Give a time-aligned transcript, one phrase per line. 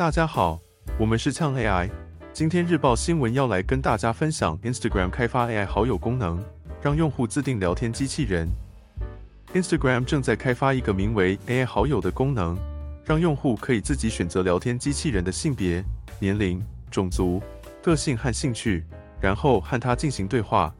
[0.00, 0.58] 大家好，
[0.98, 1.90] 我们是呛 AI。
[2.32, 6.42] 今天日报新闻要来跟大家分享 Instagram 开发 AI 好友功能，
[6.80, 8.48] 让用户自定聊天机器人。
[9.52, 12.56] Instagram 正在开发一个名为 AI 好友的功能，
[13.04, 15.84] 让用户可以自己选择聊天机器人的性别、
[16.18, 17.42] 年龄、种族、
[17.82, 18.82] 个性和兴趣，
[19.20, 20.74] 然后和它进行对话。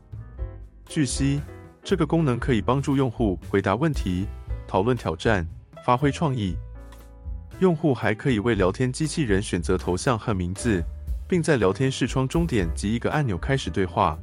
[0.86, 1.42] 据悉，
[1.84, 4.26] 这个功能可以帮助用户回答问题、
[4.66, 5.46] 讨论挑战、
[5.84, 6.56] 发挥创意。
[7.60, 10.82] 用户还可以为聊天机器人选择头像和名字，
[11.28, 14.18] 并在聊天视窗中点击一个按钮开始对话。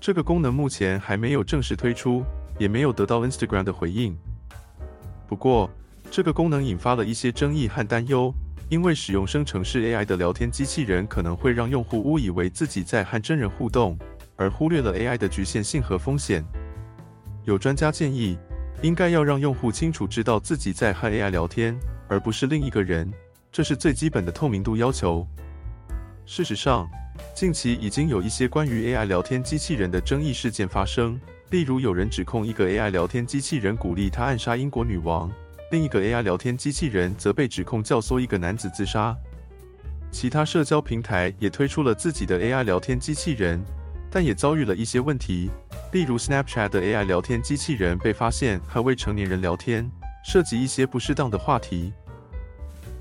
[0.00, 2.24] 这个功能目前还没有正式推出，
[2.58, 4.18] 也没有得到 Instagram 的回应。
[5.28, 5.70] 不过，
[6.10, 8.34] 这个功能引发了一些争议和担忧，
[8.68, 13.96] 因为使用生成式 AI 的聊天机器人可能会让用户误以为自己在和真人互动，
[14.34, 16.44] 而忽略了 AI 的局限性和风险。
[17.44, 18.36] 有专家建议，
[18.82, 21.78] 应该要让用户清楚知道自己在和 AI 聊天。
[22.12, 23.10] 而不是另一个人，
[23.50, 25.26] 这是最基本的透明度要求。
[26.26, 26.86] 事实上，
[27.34, 35.32] 近期已经有一些关于 AI 聊天机器人的争议事件发生，例如有人指控一个 AI 聊天机器人鼓励他暗杀英国女王，
[35.70, 39.16] 另一个 AI 聊天机器人则被指控教唆一个男子自杀。
[40.10, 43.58] 其他社交平台也推出了自己的 AI 聊天机器人，
[44.10, 45.50] 但也遭遇了一些问题，
[45.92, 49.90] 例如 Snapchat 的 AI 聊天机器人被发现和未成年人聊天，
[50.22, 51.90] 涉及一些不适当的话题。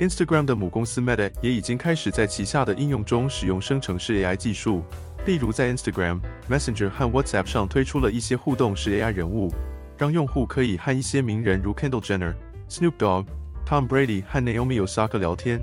[0.02, 4.82] Instagram 的母公司 Meta 也已经开始在旗下的应用中使用生成式 AI 技术，
[5.28, 9.54] 例如在 Instagram、Messenger 和 WhatsApp 上推出了一些互动式 AI 人物，
[10.00, 12.34] 让用户可以和一些名人如 Kendall Jenner、
[12.68, 13.28] Snoop Dogg、
[13.64, 15.62] Tom Brady 和 Naomi Osaka 聊天。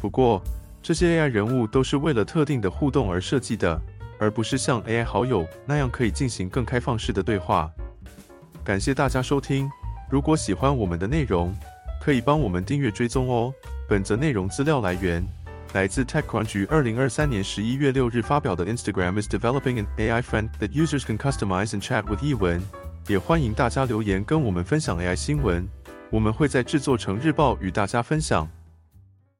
[0.00, 0.40] 不过，
[0.80, 3.82] 这些 AI 人物都是为了特定的互动而设计的，
[4.20, 7.68] 而不是像 AI 好友那样可以进行更开放式的对话。
[8.62, 9.68] 感谢大家收听，
[10.08, 11.52] 如果喜欢我们的内容。
[12.04, 13.54] 可以帮我们订阅追踪哦。
[13.88, 15.26] 本则内容资料来源
[15.72, 22.22] 来自 TechCrunch 二零二三年十一月六日发表的 Instagram is developing an AI friend that users can customize and chat with
[22.22, 22.62] 译文。
[23.06, 25.66] 也欢迎大家留言跟我们分享 AI 新闻，
[26.10, 28.46] 我们会在制作成日报与大家分享。